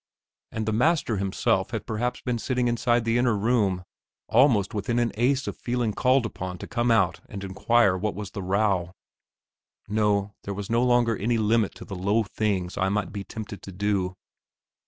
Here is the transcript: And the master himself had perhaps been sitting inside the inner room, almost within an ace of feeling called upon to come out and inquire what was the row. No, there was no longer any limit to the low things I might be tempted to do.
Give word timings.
And 0.51 0.65
the 0.65 0.73
master 0.73 1.17
himself 1.17 1.69
had 1.69 1.85
perhaps 1.85 2.21
been 2.21 2.39
sitting 2.39 2.67
inside 2.67 3.05
the 3.05 3.19
inner 3.19 3.37
room, 3.37 3.83
almost 4.29 4.73
within 4.73 4.97
an 4.97 5.11
ace 5.13 5.45
of 5.45 5.55
feeling 5.55 5.93
called 5.93 6.25
upon 6.25 6.57
to 6.57 6.65
come 6.65 6.89
out 6.89 7.19
and 7.29 7.43
inquire 7.43 7.95
what 7.95 8.15
was 8.15 8.31
the 8.31 8.41
row. 8.41 8.93
No, 9.87 10.33
there 10.41 10.55
was 10.55 10.71
no 10.71 10.83
longer 10.83 11.15
any 11.15 11.37
limit 11.37 11.75
to 11.75 11.85
the 11.85 11.93
low 11.95 12.23
things 12.23 12.79
I 12.79 12.89
might 12.89 13.13
be 13.13 13.23
tempted 13.23 13.61
to 13.61 13.71
do. 13.71 14.15